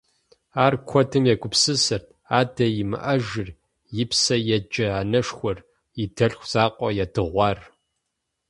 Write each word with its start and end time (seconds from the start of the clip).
Ар 0.63 0.73
куэдым 0.89 1.23
егупсысырт: 1.33 2.05
адэ 2.39 2.65
имыӀэжыр, 2.81 3.49
и 4.01 4.03
псэ 4.09 4.35
еджэ 4.55 4.85
анэшхуэр, 4.99 5.57
и 6.01 6.03
дэлъху 6.15 6.47
закъуэ 6.51 6.89
ядыгъуар. 7.03 7.57